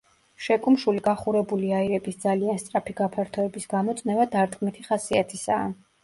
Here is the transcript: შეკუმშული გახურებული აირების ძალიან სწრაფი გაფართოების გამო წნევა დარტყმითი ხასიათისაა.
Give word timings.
შეკუმშული 0.43 1.01
გახურებული 1.07 1.67
აირების 1.79 2.15
ძალიან 2.23 2.57
სწრაფი 2.61 2.95
გაფართოების 3.01 3.67
გამო 3.73 3.95
წნევა 3.99 4.25
დარტყმითი 4.37 4.87
ხასიათისაა. 4.89 5.69